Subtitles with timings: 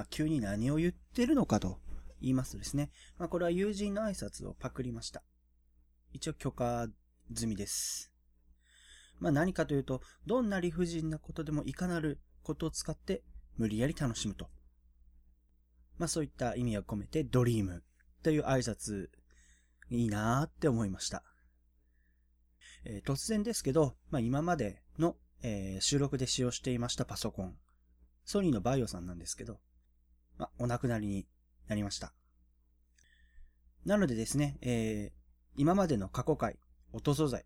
[0.00, 1.78] まあ、急に何を言ってるのかと
[2.22, 5.22] 言いますとですね、まあ、これは友人の挨拶をパクりました。
[6.14, 6.88] 一応許可
[7.34, 8.10] 済みです。
[9.18, 13.22] まあ、何かというと、どんな理不尽なことでもいかなることを使って
[13.58, 14.48] 無理やり楽しむと。
[15.98, 17.82] まあ、そういった意味を込めてドリーム
[18.22, 19.08] という挨拶
[19.90, 21.22] いいなーって思いました。
[22.86, 27.54] えー、突然ですけど、まあ、今までの、えー、収録で使用していましたパソコン、
[28.24, 29.60] ソニーのバイオさんなんですけど、
[30.40, 31.26] まあ、お亡くなりに
[31.68, 32.12] なりました。
[33.84, 35.12] なのでですね、えー、
[35.56, 36.58] 今までの過去回、
[36.92, 37.44] 音素材、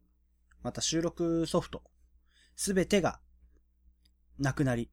[0.62, 1.82] また収録ソフト、
[2.56, 3.20] すべてが
[4.38, 4.90] なくなり、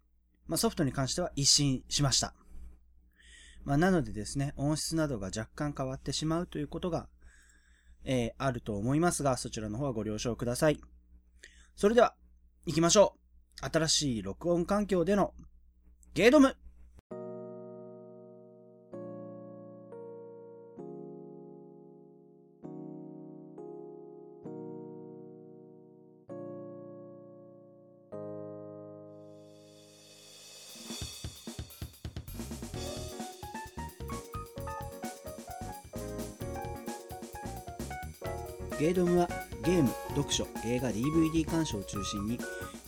[0.48, 2.34] まあ、ソフトに関しては一新しました。
[3.64, 7.08] まあ、なのでですね、音質などが若干変わってしまうということが
[8.04, 10.80] えー、あると思いますが、そちらの方はご了承ください。
[11.76, 12.16] それでは、
[12.66, 13.16] 行きましょ
[13.62, 13.70] う。
[13.72, 15.34] 新しい録音環境での
[16.14, 16.56] ゲードム
[38.80, 39.30] ゲードムは
[39.64, 42.40] ゲーム、読書、映画、DVD 鑑賞を中心に、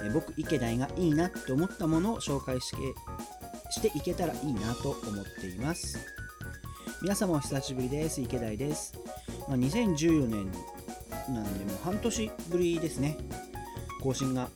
[0.04, 2.78] え僕、池田がいいなと思ったものを紹介して
[3.72, 5.98] していけたらいいなと思っています。
[7.02, 8.22] 皆様お久しぶりです。
[8.22, 8.94] 池田です。
[9.48, 10.52] まあ、2014年
[11.34, 13.18] なんでもう半年ぶりですね。
[14.02, 14.50] 更新が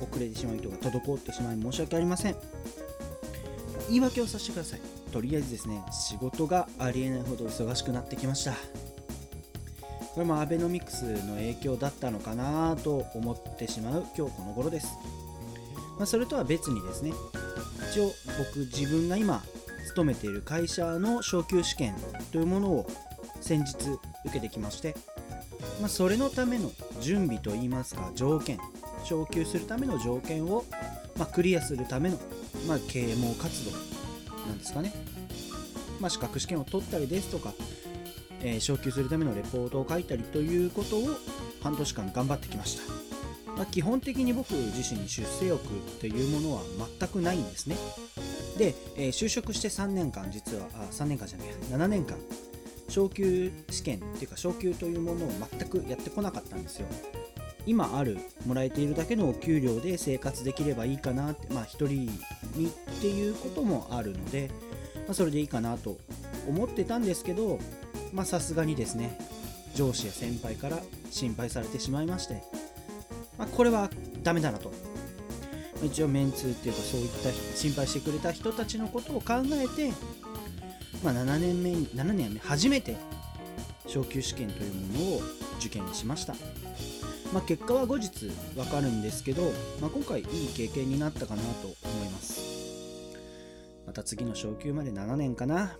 [0.00, 2.36] 遅れてしまいとか滞ってしまい申し訳ありません。
[3.88, 4.80] 言い訳をさせてください。
[5.12, 8.54] とりあえずですね、仕事がありえないほど忙しくなってきました。
[10.18, 14.88] これもアベノミクスの影響だったのかなと思ってしまう今日この頃です。
[15.96, 17.12] まあ、それとは別にですね、
[17.88, 19.44] 一応僕自分が今
[19.86, 21.94] 勤めている会社の昇級試験
[22.32, 22.90] というものを
[23.40, 24.00] 先日受
[24.32, 24.96] けてきまして、
[25.80, 28.58] まあ、それのための準備といいますか条件
[29.04, 30.64] 昇級するための条件を、
[31.16, 32.18] まあ、クリアするための、
[32.66, 33.70] まあ、啓蒙活動
[34.48, 34.92] なんですかね、
[36.00, 37.54] ま、資格試験を取ったりですとか
[38.42, 41.08] えー、昇級するためのレポートを書いたりということを
[41.62, 42.76] 半年間頑張ってきまし
[43.46, 45.60] た、まあ、基本的に僕自身出世欲
[46.00, 46.62] というものは
[46.98, 47.76] 全くないんですね。
[48.56, 52.16] で、えー、就職して3年間実はあ3年間じゃない7年間
[52.88, 56.86] 昇級試験っていうか昇級というものを全くやってこなかったんですよ。
[57.66, 58.16] 今ある
[58.46, 62.06] もらえているだけのお給料で生活できればいいかなってまあ一人
[62.54, 64.50] にっていうこともあるので、
[65.06, 65.98] まあ、それでいいかなと
[66.48, 67.58] 思ってたんですけど
[68.12, 69.18] まあさすがにですね
[69.74, 70.78] 上司や先輩から
[71.10, 72.42] 心配されてしまいまして、
[73.38, 73.90] まあ、これは
[74.22, 74.72] ダメだなと。
[75.82, 79.92] 一応メンツっていうかそういった心配してくれた人たちのことを考えて、
[81.04, 82.96] まあ、7年目7年目初めて
[83.86, 85.20] 昇級試験というものを
[85.58, 86.34] 受験しました、
[87.32, 92.58] まあ、結果は後日わかるんですけど、まあ、今回いい経験になったかなと思います。
[93.86, 95.78] また次の昇級まで7年かな。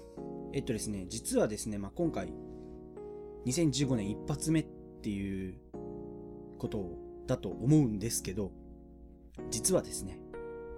[0.53, 2.33] えっとですね、実はですね、まあ、今回、
[3.47, 4.67] 2015年一発目っ
[5.03, 5.55] ていう
[6.59, 8.53] ことだと思うんですけど、
[9.51, 10.19] 実はですね、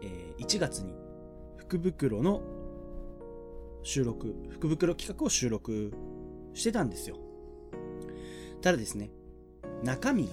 [0.03, 0.95] えー、1月に
[1.57, 2.43] 福袋の
[3.83, 5.93] 収録、福袋企画を収録
[6.55, 7.17] してたんですよ。
[8.61, 9.11] ただですね、
[9.83, 10.31] 中身が、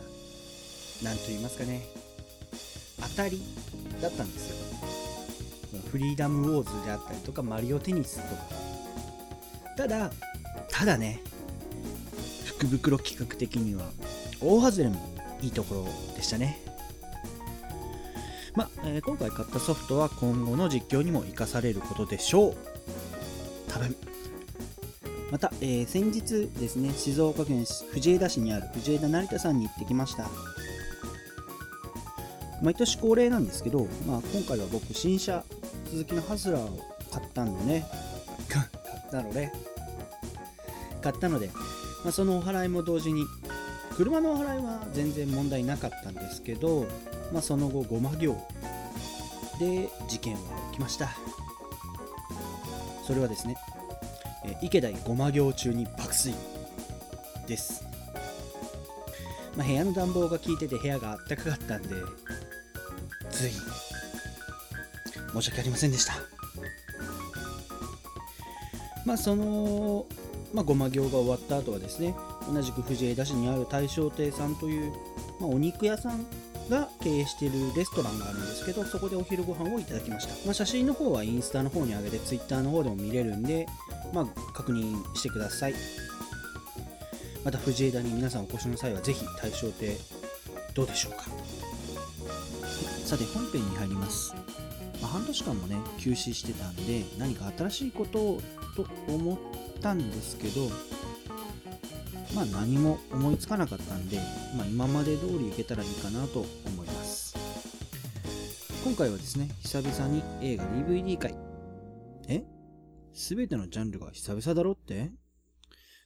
[1.04, 1.84] なんと言いますかね、
[3.00, 3.42] 当たり
[4.02, 5.78] だったんですよ。
[5.92, 8.67] フリーダムウォーズであったりとか、マリオテニスとか、
[9.78, 10.12] ただ、
[10.70, 11.22] ただね、
[12.46, 13.86] 福袋企画的には
[14.42, 15.00] 大外れも
[15.42, 16.60] いいところでしたね。
[18.56, 22.56] まあ、えー、今回買ったソフトは今後の実況にも活かされることでしょう。
[23.72, 23.96] 多分。
[25.30, 30.28] また、えー、先日ですね、静岡県藤枝市にある藤枝成田さんに行ってきました。
[32.64, 35.44] 毎年恒例なんですけど、まあ、今回は僕、新車、
[35.92, 36.80] 鈴木のハスラーを
[37.12, 37.86] 買ったんでね、
[38.50, 38.66] 買っ
[39.12, 39.52] たので、
[41.12, 41.48] 買ったので、
[42.04, 43.26] まあ、そのお払いも同時に
[43.96, 46.86] 車のお払いは全然問題なかったんですけど、
[47.32, 48.36] まあ、その後ごま行。
[49.60, 50.40] で事件は
[50.72, 51.10] 起きました。
[53.06, 53.56] それはですね、
[54.62, 56.36] 池田ごま行中に爆睡。
[57.48, 57.86] です、
[59.56, 61.90] まあ、部屋の暖房が効いてて部屋があったかかったんで
[63.30, 63.52] つい
[65.32, 66.16] 申し訳ありませんでした。
[69.06, 70.06] まあその
[70.54, 72.16] まあ、ごま行が終わった後はですね
[72.52, 74.92] 同じく藤枝市にある大正亭さんという、
[75.40, 76.26] まあ、お肉屋さん
[76.70, 80.34] が経営しているレストランがあるんですけど、そこでお昼ご飯をいただきました。
[80.46, 83.68] まあ、写真の方はインスタの方に上げて、ツイッターの方でも見れるんで、
[84.14, 85.76] まあ、確認してください。
[87.48, 89.96] また藤枝に皆さんお越しの際はぜひ対象亭
[90.74, 91.24] どうでしょうか
[93.06, 94.36] さて本編に入ります
[95.02, 98.42] まあ、半年間もね休止してたんで何か新しいことを
[98.76, 99.38] と思っ
[99.78, 100.70] たんですけど
[102.36, 104.18] まあ何も思いつかなかったんで、
[104.56, 107.36] まあ、今まで通りいけたらいいかなと思います。
[108.84, 111.36] 今回はですね久々に映画 DVD 会
[112.28, 112.44] え？
[113.14, 115.12] 全てのジャンルが久々だろって？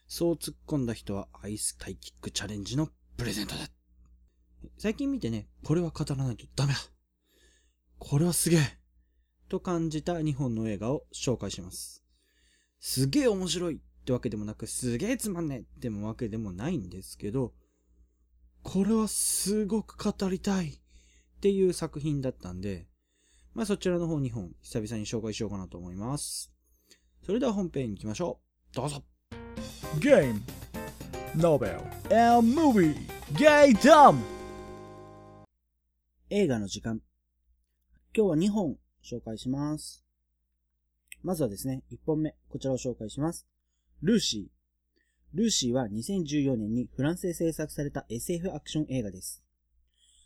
[0.06, 3.60] そう突っ込んだ人はアイスタイキックチャレンジのプレゼントだ。
[4.78, 6.78] 最近見てね、これは語らないとダメだ。
[7.98, 8.60] これはすげえ。
[9.48, 12.01] と感じた2本の映画を紹介します。
[12.82, 17.54] すげえ面白いってわけでもなく、すげえつまんねえってもわけでもないんですけど、
[18.64, 20.78] これはすごく語りたいっ
[21.40, 22.88] ていう作品だったんで、
[23.54, 26.52] まあそちらの方2本久々に紹介しようかなと思います。
[27.24, 28.40] それでは本編に行きましょ
[28.72, 28.74] う。
[28.74, 29.04] どうぞ。
[30.00, 30.40] ゲーム、
[31.36, 31.74] ノベル、
[32.12, 32.96] and movie、
[33.38, 34.20] ゲイダム
[36.30, 37.00] 映画の時間。
[38.12, 40.04] 今日は2本紹介します。
[41.22, 43.46] まずはですね、1本目、こちらを紹介します。
[44.02, 45.36] ルーシー。
[45.36, 49.42] ルーシーは2014年にフランスで制作された SF アクション映画です。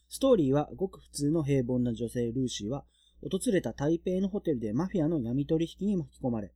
[0.08, 2.84] ストーリーはごく普通の平凡な女性ルーシーは、
[3.22, 6.52] 訪れた台北のホテルでマフィアの闇取引に巻き込まれ、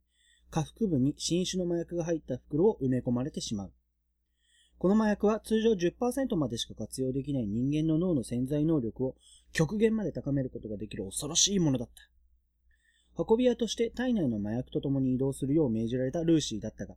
[0.50, 3.72] 下腹部に新種の麻薬が入った袋を埋め込まれてしまう。
[4.78, 9.14] この麻薬は通常10%までしか活用できない人間の脳の潜在能力を
[9.52, 12.19] 極限まで高めることができる恐ろしいものだった。
[13.16, 16.96] 運び屋として体内の麻薬と共に移動するよう命じられたルーシーだったが、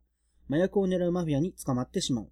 [0.50, 2.30] 麻薬を狙うマフィアに捕まってしまう。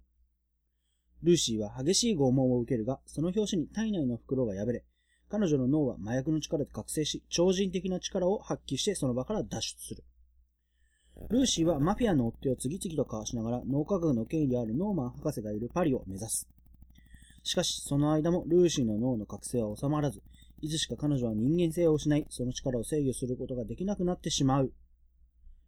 [1.22, 4.84] ルーシーは激しい拷問を受けるが、その拍子に体内の袋が破れ、
[5.28, 10.04] 彼女の脳は麻薬の力で覚醒し、超人的な力を発揮してその場から脱出する。
[11.30, 16.48] ルーシーはマフィアの追っ手を次々と交わしながら脳科学の権威であるノーマン博士がいるパリを目指す。
[17.44, 20.22] しかし、その間もルーシーの脳の覚醒は収まらず、
[20.62, 24.72] いつしか彼女は人間性を失い、その力を制御することができなくなってしまう。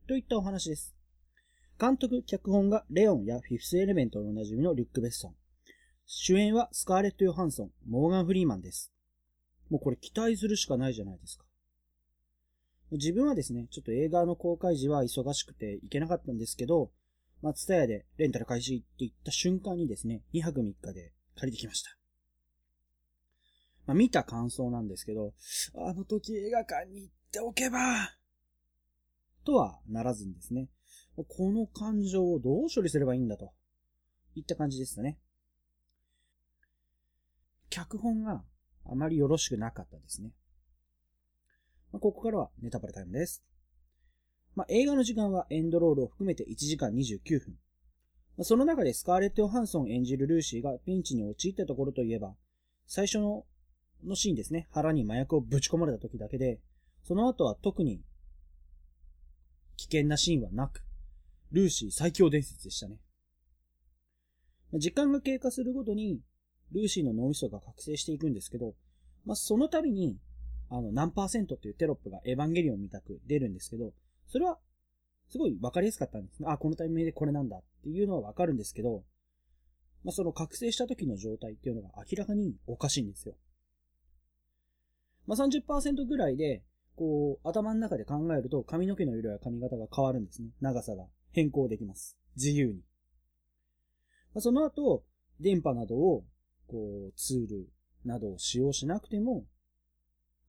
[0.07, 0.95] といったお話です。
[1.81, 5.35] 監督、脚本がレオンやフィフスエレメントのおなじみのリュック・ベッソン。
[6.07, 8.93] 主演はスカーレット・ヨハンソン、モーガン・フリーマンです。
[9.69, 11.45] もうこれ期待するしかないじゃないですか。
[12.93, 16.93] 自分はですね、ちょっと映画の公開時は忙しくて行けなかったんですけど、
[17.43, 22.04] 松田屋でレンタル開始って言った瞬間にですね、2泊3日で借りてきました。
[23.87, 25.35] まあ、見た感想なんですけど、
[25.77, 27.79] あの時映画館に行っておけば、
[29.45, 30.69] とはならずにですね、
[31.17, 33.53] この感情をどう処理すればいいんだと、
[34.35, 35.19] いった感じですね。
[37.71, 38.45] 脚本が
[38.87, 40.31] あまりよろしくなかったですね。
[41.93, 43.45] まあ、ここからはネタバレタイムです。
[44.55, 47.59] まあ、映画の時間はエンドロールを含めて1時間29分。
[48.37, 52.35] まあその中でスカーレット・ヨハンソン演じるルーシーがピンチに陥ったところといえば、
[52.87, 53.45] 最初の
[54.07, 54.69] のシーンですね。
[54.71, 56.61] 腹に麻薬をぶち込まれた時だけで、
[57.03, 58.03] その後は特に
[59.77, 60.85] 危険なシーンはなく、
[61.53, 62.99] ルーシー最強伝説でしたね。
[64.75, 66.21] 時間が経過するごとに、
[66.73, 68.75] ルーシーの脳みそが覚醒していくんですけど、
[69.25, 70.19] まあ、その度に、
[70.69, 73.93] あの、何パーセントっていうテロップがエヴァンゲリオンみたく出るんですけど、
[74.27, 74.59] それは
[75.29, 76.49] すごいわかりやすかったんですね。
[76.51, 79.05] あ、このタイミングでこれなんだっていうのはわかるんですけど、
[80.03, 83.35] まあ、その覚醒した時の状態っていうのが明らかにおかしいんですよ。
[85.27, 86.63] まあ、30%ぐらいで、
[86.97, 90.49] こう、頭の中で考えると髪の毛の色や髪型が変わるんですね。
[90.61, 92.17] 長さが変更できます。
[92.37, 92.75] 自由に。
[94.35, 95.05] まあ、その後、
[95.41, 96.25] 電波などを、
[96.69, 97.69] こう、ツール
[98.05, 99.47] などを使用しなくても、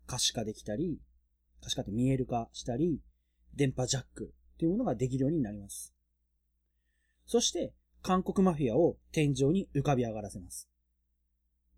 [0.05, 0.99] 可視化できたり、
[1.61, 3.01] 可視化って見える化したり、
[3.55, 5.93] 電波ジャックっていうものができるようになります。
[7.25, 10.69] そして、韓国マフィアを天井に浮かび上がらせます。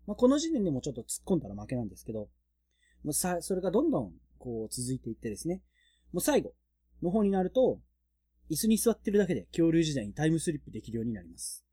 [0.06, 2.28] まあ、この時点でもちょっと突っ込んだら負けなんですけど、
[3.04, 5.62] もうさ、それがどんどん、こう、続いていってですね、
[6.12, 6.54] もう最後
[7.02, 7.80] の方になると、
[8.50, 11.64] 椅子に座ってるだけで恐竜時代にタイムスリップできるようになります。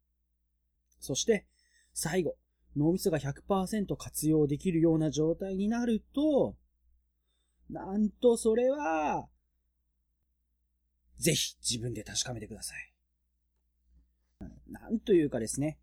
[1.00, 1.46] そして、
[1.94, 2.36] 最後、
[2.76, 6.56] 脳みそが100%活用できるような状態になると、
[7.70, 9.28] なんとそれは、
[11.18, 12.94] ぜひ自分で確かめてください。
[14.68, 15.80] なんというかですね、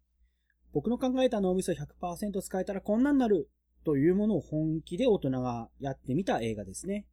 [0.72, 3.48] 僕の考えた脳みそ100%使えたらこんなんなる
[3.84, 7.06] というものを本気で大人がやってみた映画ですね。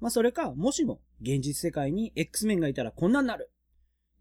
[0.00, 3.50] まあそれか、もしも現実世界に X メンがいたらこんなんなる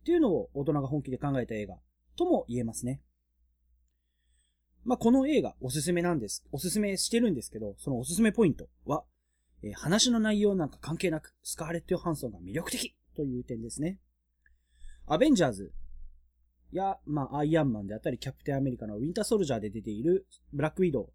[0.01, 1.77] っていうのを大人が本気で考えた映画
[2.15, 3.01] とも言えますね。
[4.83, 6.43] まあ、この映画おすすめなんです。
[6.51, 9.03] おすすめしてるんですけど、そのおすすめポイントは、
[9.63, 13.99] えー話の内容なんか関係なく、スカーレット・ヨハンソンが魅力的という点ですね。
[15.05, 15.71] アベンジャーズ
[16.71, 21.13] や、まあ、アイアンマンであったり、キャプテンアメリカのウィンターソルジャーで出ているブラックウィドウ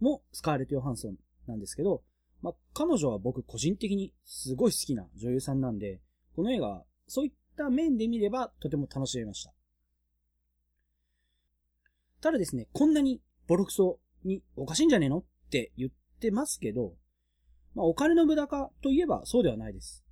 [0.00, 1.16] もスカーレット・ヨハンソン
[1.46, 2.02] なんですけど、
[2.42, 6.00] まあ、彼女は僕個人的にすごい好きな女優さんなんで、
[6.34, 9.52] この映画、そういった面で見ればとても楽しめました。
[12.22, 15.90] ただですね、こんなにボロクソにおかしいんじゃねえのって言っ
[16.20, 16.94] てますけど、
[17.74, 20.04] まあ、お金の無駄かといえばそうではないです。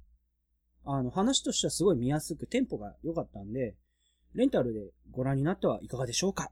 [0.85, 3.75] あの、話としてはすごい見やすくテンポが良かったんで、
[4.35, 4.81] レンタルで
[5.11, 6.51] ご覧になってはいかがでしょうか？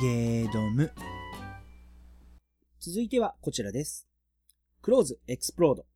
[0.00, 0.90] ゲードム
[2.86, 4.06] 続いてはこちらです。
[4.82, 5.86] クローズエクスプロード。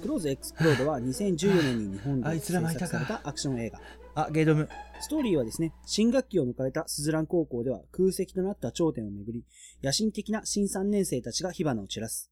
[0.00, 3.80] クローズエクスプロードは2014年に日本で制作されたアクション映画。
[4.14, 4.66] あゲードム
[5.02, 9.44] ストーリーはですね、新学期を迎えたスズラン高校では空席となった頂点をめぐり、
[9.82, 12.30] 野心的な新3年生たちが火花を散らす。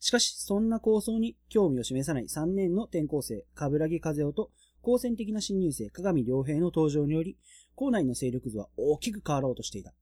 [0.00, 4.50] しかし、そんな抗争に興味を示さない3年の転校生、カブラギカゼオと、
[4.82, 7.38] 好戦的な新入生、鏡良平の登場により、
[7.74, 9.94] 校内の勢力図は大きく変わろうとしていた。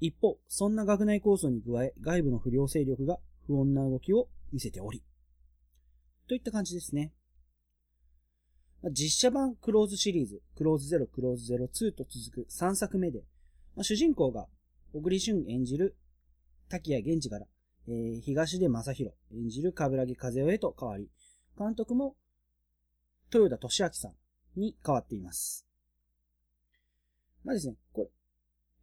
[0.00, 5.02] 一方、そんな学内構想に加え、外部の不良勢力が不穏な動きを見せており。
[6.26, 7.12] といった感じですね。
[8.92, 13.24] 実写版クローズシリーズ、クローズ0、クローズ02と続く3作目で、
[13.82, 14.46] 主人公が
[14.94, 15.96] 小栗旬演じる
[16.70, 17.46] 滝谷源氏から、
[17.88, 21.10] えー東出正宏演じる冠城和代へと変わり、
[21.58, 22.16] 監督も
[23.32, 24.12] 豊田俊明さん
[24.60, 25.66] に変わっています。
[27.44, 28.08] まあですね、これ、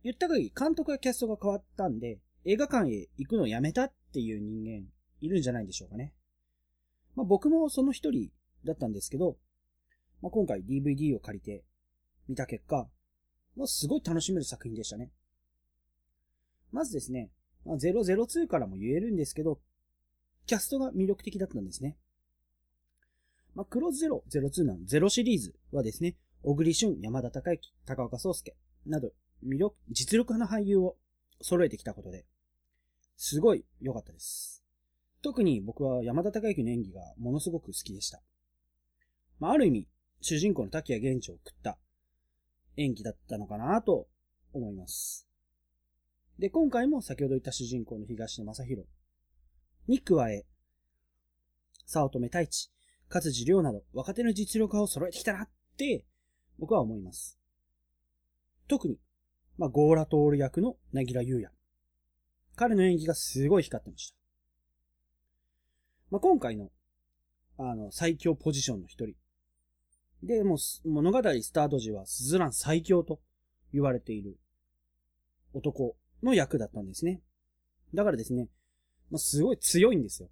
[0.07, 4.87] 言った限り監督やキャストが変わったんで、映画館へ行くのをやめたっていう人間
[5.19, 6.13] いるんじゃないでしょうかね。
[7.13, 8.29] まあ僕もその一人
[8.63, 9.35] だったんですけど、
[10.21, 11.65] まあ、今回 DVD を借りて
[12.29, 12.87] 見た結果、
[13.57, 15.11] まあ、すごい楽しめる作品でしたね。
[16.71, 17.29] まずですね、
[17.65, 19.59] まあ、002からも言えるんですけど、
[20.45, 21.97] キャストが魅力的だったんですね。
[23.55, 29.11] まあ、クローズ0、02なの0シリーズはですね、小栗旬、山田孝之、高岡壮介など、
[29.45, 30.95] 魅力、実力派の俳優を
[31.41, 32.25] 揃えてきたことで、
[33.15, 34.63] すごい良かったです。
[35.21, 38.21] 特に僕は山田孝之の演技がものすごく好きでした。
[39.39, 39.87] まあ、ある意味、
[40.21, 41.77] 主人公の滝谷源氏を食った
[42.75, 44.07] 演技だったのかなと
[44.53, 45.27] 思います。
[46.39, 48.87] で、今回も先ほど言った主人公の東出正宏
[49.87, 50.45] に加え、
[51.85, 52.71] 早乙女太一、
[53.09, 56.03] 勝地涼など若手の実力派を揃えてきたなって
[56.59, 57.39] 僕は思います。
[58.67, 58.99] 特に、
[59.57, 61.51] まあ、ゴーラトール役のなぎら優也。
[62.55, 64.17] 彼の演技がすごい光ってました。
[66.11, 66.69] まあ、今回の、
[67.57, 69.15] あの、最強ポジションの一人。
[70.23, 73.19] で、もう、物語スタート時はスズラン最強と
[73.73, 74.37] 言われている
[75.53, 77.21] 男の役だったんですね。
[77.93, 78.47] だからですね、
[79.09, 80.29] まあ、すごい強いんですよ。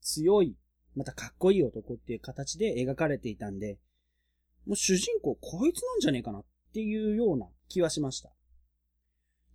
[0.00, 0.56] 強い、
[0.94, 3.78] またかっこいい男っていう形で描かれていたんで、
[4.66, 8.30] もう主人公こいつなんじゃねえかなっていうような気はしました。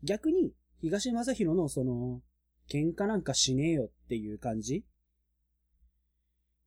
[0.03, 2.21] 逆に、東正宏のその、
[2.69, 4.85] 喧嘩なんかしねえよっていう感じ？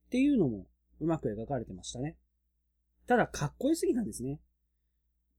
[0.06, 0.66] っていうのも
[0.98, 2.16] うまく描かれてましたね。
[3.06, 4.40] ただ、かっこよすぎなんですね。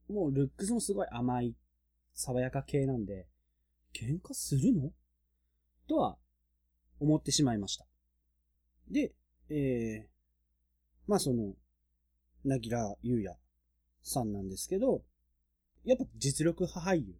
[0.10, 1.56] もう、ルックスもすごい甘い、
[2.14, 3.28] 爽やか系なんで、
[3.94, 4.92] 喧嘩するの？
[5.88, 6.18] とは、
[7.00, 7.86] 思ってしまいました。
[8.90, 9.14] で、
[9.50, 10.10] えー、
[11.08, 11.56] まあその、
[12.46, 13.36] なぎらゆうや
[14.04, 15.04] さんなんですけど、
[15.84, 17.16] やっぱ実力派俳優。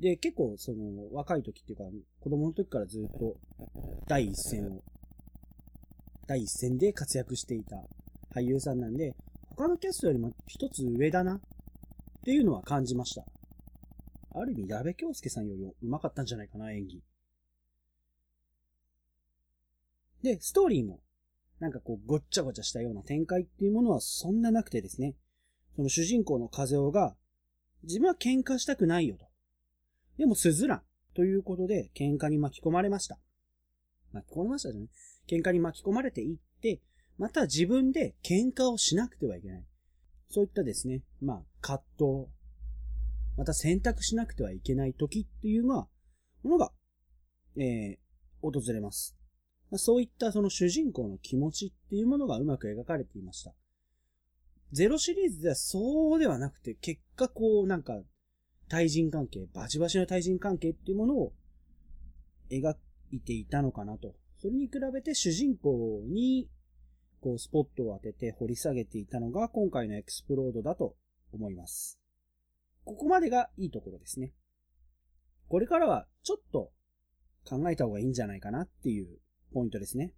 [0.00, 1.84] で、結構その、若い時っていうか、
[2.20, 3.36] 子供の時からずっと、
[4.08, 4.82] 第一線を、
[6.26, 7.76] 第一線で活躍していた
[8.34, 9.14] 俳優さんなんで、
[9.56, 11.40] 他のキャストよりも一つ上だなっ
[12.24, 13.26] ていうのは感じました。
[14.32, 17.02] ある意味、矢部京介さんよりも上手かったんじゃないかな、演技。
[20.22, 21.00] で、ストーリーも、
[21.58, 25.14] なんかこう、ごっちゃごちゃしたような展開っていうものはそんななくてですね、
[25.76, 27.16] その主人公の風雄が、
[27.82, 29.29] 自分は喧嘩したくないよと。
[30.20, 30.82] でも、スズラン
[31.14, 33.18] ということで、喧嘩に巻き込まれました。
[34.12, 34.90] 巻き込まれましたじゃない
[35.26, 36.82] 喧嘩に巻き込まれていって、
[37.16, 39.64] また自分で喧嘩をしなくてはいけない。
[40.28, 42.26] そういったですね、まあ、葛藤、
[43.38, 45.88] また選択しなくてはいけない時っていうのは、
[46.42, 46.70] ものが、
[47.56, 47.98] えー、
[48.42, 49.16] 訪れます。
[49.70, 53.54] まあそういったその主人公の気持ちっていうものがうまく描かれていました。
[54.72, 58.00] ゼロシリーズではそうではなくて、結果こうなんか、
[58.70, 61.32] 対人関係、バチバチの対人関係っていうものを
[62.50, 62.72] 描
[63.10, 64.14] いていたのかなと。
[64.38, 66.48] それに比べて主人公に、
[67.20, 70.94] こうスポットを当てて掘り下げていたのが今回のエクスプロードだと
[71.32, 71.98] 思います。
[72.84, 74.32] ここまでがいいところですね。
[75.48, 76.70] これからはちょっと
[77.44, 79.18] 考えた方がいいんじゃないかなっていう
[79.52, 80.14] ポイントですね。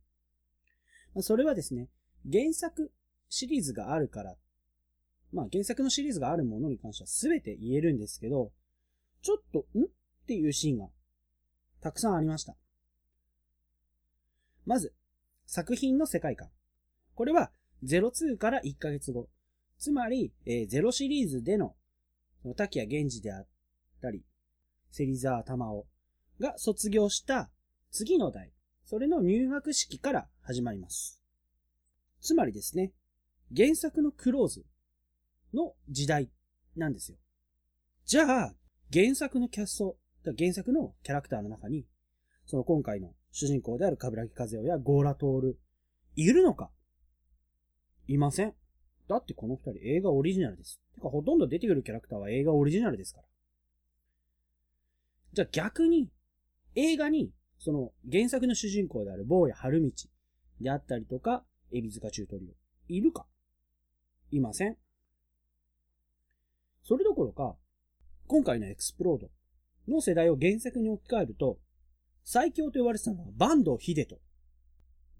[1.20, 1.88] それはですね、
[2.30, 2.92] 原作
[3.30, 4.36] シリーズがあるから、
[5.32, 8.52] まあ原作のシリーズがあるものに関しては全て言えるんですけど、
[9.22, 9.84] ちょっと、ん？
[9.84, 9.86] っ
[10.26, 10.88] ていうシーンが
[11.80, 12.54] たくさんありました。
[14.66, 14.94] まず、
[15.46, 16.48] 作品の世界観。
[17.14, 17.50] これは
[17.84, 19.28] 02から1ヶ月後。
[19.78, 21.74] つまり、えー、0シリーズでの、
[22.56, 23.46] 滝谷源氏であっ
[24.00, 24.22] たり、
[24.92, 25.86] 芹沢玉緒
[26.38, 27.50] が卒業した
[27.90, 28.52] 次の代、
[28.84, 31.20] それの入学式から始まります。
[32.20, 32.92] つまりですね、
[33.56, 34.64] 原作のクローズ
[35.54, 36.30] の時代
[36.76, 37.18] なんですよ。
[38.04, 38.54] じゃあ、
[38.92, 39.96] 原作のキャスト、
[40.36, 41.86] 原作のキャラクターの中に、
[42.46, 45.58] その今回の主人公である冠城和代やゴーラトール、
[46.16, 46.70] いるのか？
[48.08, 48.54] いません。
[49.08, 50.80] だってこの二人映画オリジナルです。
[50.94, 53.26] てかほとんど出てくるキャラクターは映画オリジナルですから。
[55.32, 56.10] じゃあ逆に、
[56.74, 59.90] 映画に、その原作の主人公である坊や春道
[60.60, 63.26] であったりとか、エビ塚中トリオ、いるか？
[64.30, 64.76] いません。
[67.22, 67.56] ころか、
[68.26, 69.30] 今回のエクスプロード
[69.88, 71.58] の世代を原作に置き換えると、
[72.24, 74.18] 最強と言われてたのはバンド秀人。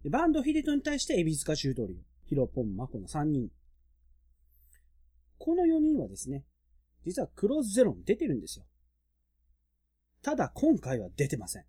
[0.09, 3.51] バンド秀人に対してエビ塚中トリオ、ヒロポンマコの3人。
[5.39, 6.45] この4人はですね、
[7.05, 8.65] 実はクローズゼロに出てるんですよ。
[10.23, 11.65] ただ今回は出てません。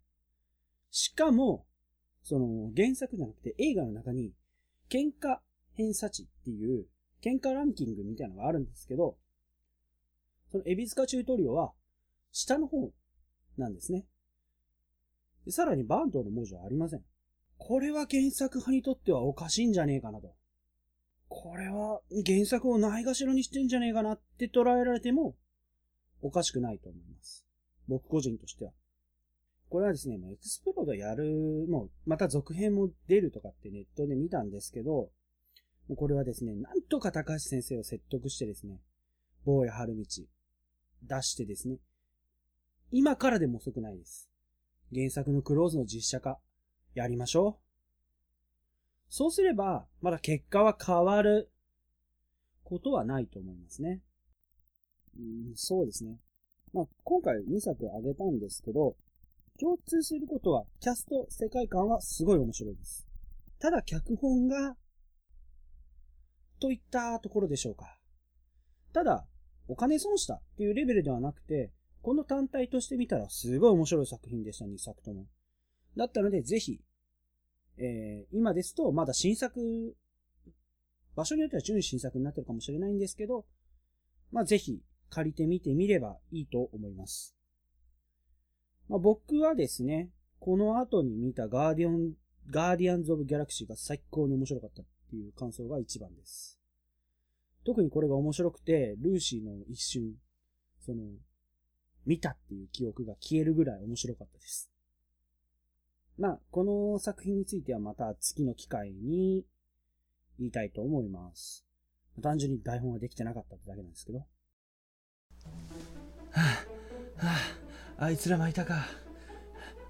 [0.91, 1.65] しかも、
[2.21, 4.31] その原作じゃなくて映画の中に
[4.89, 5.39] 喧嘩
[5.73, 6.85] 偏差値っていう
[7.21, 9.17] 喧嘩ランキングみたいなのがあるんですけど、
[10.53, 11.71] そのエビスカチュートリオは
[12.31, 12.91] 下の方
[13.57, 14.05] なんですね。
[15.45, 17.01] でさらにバンドの文字はありません。
[17.57, 20.35] これは原作派にとってはおかしいんじゃねえかなと。
[21.27, 25.35] これは原作をないがしろにしてんじゃねえかなって捉えられても
[26.21, 27.43] おかしくないと思います。
[27.87, 28.73] 僕個人としては。
[29.69, 35.09] これはですね、エクスプロードやる、もうまた続編も出るとかってネットで見たんですけど、
[35.95, 38.79] これはですね、なんとか高橋先生を説得してですね、
[39.45, 40.03] 坊や春道
[41.07, 41.77] 出してですね、
[42.91, 44.29] 今からでも遅くないです。
[44.93, 46.39] 原作のクローズの実写化、
[46.93, 47.63] やりましょう。
[49.09, 51.51] そうすれば、まだ結果は変わる
[52.63, 54.01] ことはないと思いますね。
[55.17, 56.17] うん、そうですね。
[56.73, 58.95] まあ、今回2作あげたんですけど、
[59.59, 63.07] 共通することは、キャスト、世界観はすごい面白いです。
[63.59, 64.75] ただ、脚本が、
[66.59, 67.99] といったところでしょうか。
[68.93, 69.27] ただ、
[69.67, 71.71] お金損したっていうレベルではなくて、
[72.01, 75.25] この単体として見たらすごい面白い作品でした、2作とも。
[75.95, 76.81] だったので、ぜひ、
[77.77, 79.95] えー、今ですと、まだ新作、
[81.15, 83.45] 場所によっては準新作になってるかもしれないんですけど、
[84.31, 87.35] まあ、ぜひ、借りてみてみればいいと思います。
[88.89, 92.13] まあ、僕はですね、この後に見たガーディオン、
[92.49, 96.59] ガーディアンズ・オブ・ギャラクシーが最高に面白かったっていう感想が一番です。
[97.65, 100.13] 特にこれが面白くて、ルーシーの一瞬、
[100.85, 101.01] その、
[102.05, 104.69] 見たっていう記憶が消えるぐらい面白かったです。
[106.17, 109.45] まあ、この作品についてはまた次の機会に
[110.37, 111.65] 言いたいと思います。
[112.21, 114.19] 単純に台本ができてなかったってだけなんですけど。
[114.19, 114.25] は
[116.33, 117.35] あ、は
[117.97, 118.85] あ、あいつらもいたか。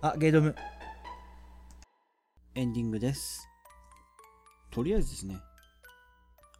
[0.01, 0.55] あ、ゲイドム。
[2.55, 3.47] エンディングです。
[4.71, 5.37] とりあえずですね、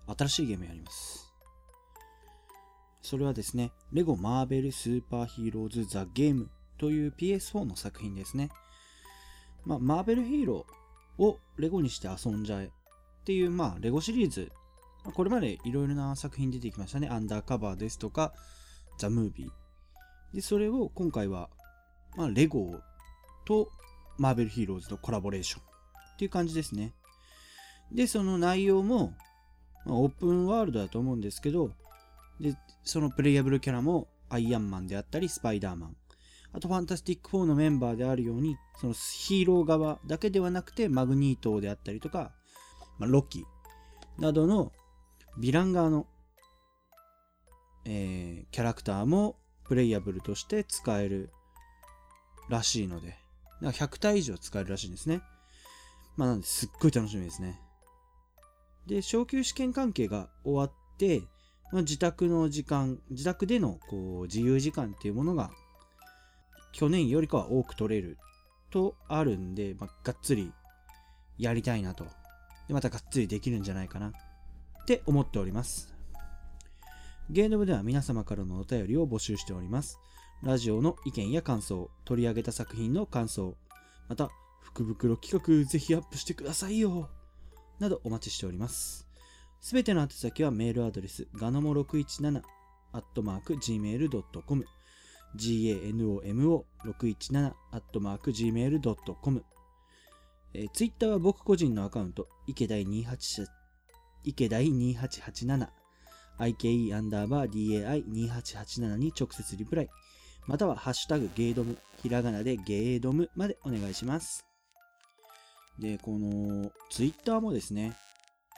[0.07, 1.31] 新しいゲームやります。
[3.01, 8.49] それはですね、レゴマーベルスーパーヒーローズザゲームという PS4 の作品ですね。
[9.65, 12.69] まあ、マーベルヒーローをレゴにして遊んじゃえっ
[13.25, 14.51] ていう、まあ、レゴシリーズ。
[15.13, 17.09] これまでいろいろな作品出てきましたね。
[17.09, 18.33] アンダーカバーですとか、
[18.97, 20.35] ザ・ムービー。
[20.35, 21.49] で、それを今回は、
[22.15, 22.79] まあ、レゴ
[23.45, 23.69] と
[24.17, 26.93] マーベルヒーローズのコラボレーションっていう感じですね。
[27.91, 29.13] で、その内容も、
[29.85, 31.71] まあ、オープンワールドだと思うんですけど、
[32.39, 35.95] で、そのプレイヤブルキャラもアイアンマンであったり、スパイダーマン。
[36.53, 42.31] あと、ファンタスティック4のメンバーであるように、そのヒーロー側だけではなくて、マグニートであったりとか、
[42.99, 44.71] まあ、ロッキーなどの
[45.39, 46.07] ヴィラン側の
[47.85, 51.31] えー、キャラクターもプレイヤブルとして使える
[52.49, 53.17] らしいので、
[53.61, 55.21] 100体以上使えるらしいんですね。
[56.15, 57.59] まあなんですっごい楽しみですね。
[58.87, 61.21] で、昇級試験関係が終わって、
[61.71, 65.51] まあ、自宅の時間、自宅でのこう自由時間っていうものが
[66.71, 68.17] 去年よりかは多く取れる
[68.69, 70.51] とあるんで、まあ、がっつり
[71.37, 72.05] やりたいなと。
[72.67, 74.11] で、またがっつりできるんじゃないかなっ
[74.85, 75.93] て思っております。
[77.29, 79.99] ゲーム部では皆様からのお便りを募集しております。
[80.41, 83.55] ラジオの意見や感想、取り上げた作品の感想、
[84.09, 84.29] また、
[84.61, 87.09] 福袋企画ぜひアップしてくださいよ
[87.79, 89.07] などお待ちしております。
[89.59, 92.41] すべての宛先はメールアドレス、ガノモ617、
[92.91, 94.65] アットマーク、gmail.com、
[95.35, 99.43] ganomo617、アットマーク、gmail.com、
[100.53, 103.47] えー、ツイッターは僕個人のアカウント、池大28、
[104.23, 105.67] 池大2887、
[106.39, 109.89] IKE アンダーバー DAI2887 に直接リプライ、
[110.45, 114.52] またはハッシュタグゲードム、ひらがなでゲードムまでお願いします。
[115.79, 117.95] で、このツイッターもですね、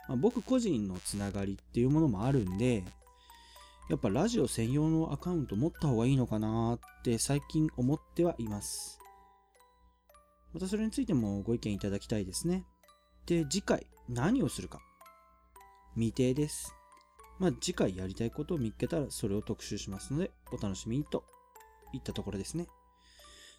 [0.08, 2.84] まあ、僕個人のつながりっていうものもあるんで、
[3.88, 8.98] やっぱラジオ専用のアカウント持った方がいいのかなって最近思ってはいます。
[10.52, 12.64] またそれについてもご意見いただきたいですね。
[13.26, 14.80] で、次回何をするか。
[15.94, 16.74] 未定です。
[17.38, 21.24] まあ次回やりたいことを見つけたらそれを特集しますのでお楽しみにと
[21.92, 22.66] いったところですね。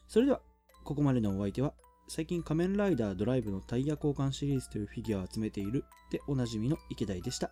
[0.07, 0.41] それでは、
[0.83, 1.73] ここまでのお相手は
[2.09, 7.51] 最近仮面ライダードライブのタイヤ交換シリーズというフィギュアを集めているでおなじみの池田でした。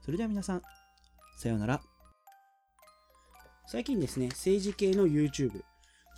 [0.00, 0.62] それでは皆さん、
[1.36, 1.82] さようなら。
[3.66, 5.62] 最近ですね、政治系の YouTube、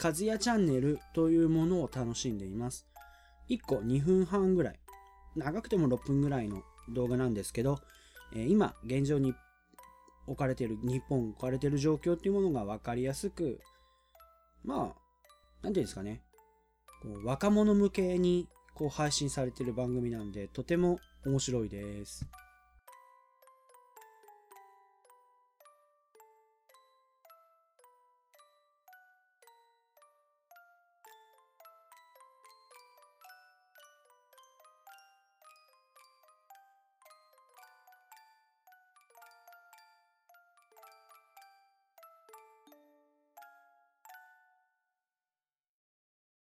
[0.01, 2.87] 和也チャンネルというものを楽しんでいます。
[3.49, 4.79] 1個2分半ぐらい、
[5.35, 6.63] 長くても6分ぐらいの
[6.95, 7.81] 動画なんですけど、
[8.33, 9.35] えー今、現状に
[10.29, 13.61] 置かれている、日本置かれている状況っていうものが分かりやすく、
[14.63, 16.23] まあ、なんていうんですかね、
[17.03, 22.27] こう若者向けにこう配信されてる番組なんで、とても面白いです。